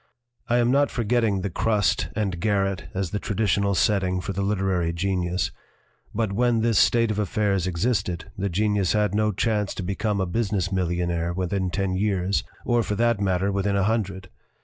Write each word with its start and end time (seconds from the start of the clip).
"I 0.47 0.57
am 0.57 0.71
not 0.71 0.89
forgetting 0.89 1.41
the 1.41 1.51
crust 1.51 2.07
and 2.15 2.39
garret 2.39 2.87
as 2.95 3.11
the 3.11 3.19
traditional 3.19 3.75
setting 3.75 4.19
for 4.19 4.33
the 4.33 4.41
literary 4.41 4.91
genius; 4.93 5.51
but, 6.11 6.33
when 6.33 6.61
this 6.61 6.79
state 6.79 7.11
of 7.11 7.19
affairs 7.19 7.67
existed, 7.67 8.31
the 8.35 8.49
genius 8.49 8.93
had 8.93 9.13
no 9.13 9.31
chance 9.31 9.75
to 9.75 9.83
become 9.83 10.19
a 10.19 10.25
business 10.25 10.71
millionaire 10.71 11.33
within 11.33 11.69
ten 11.69 11.93
years 11.93 12.43
or, 12.65 12.81
for 12.81 12.95
that 12.95 13.19
matter, 13.21 13.51
within 13.51 13.75
a 13.75 13.83
hundred. 13.83 14.31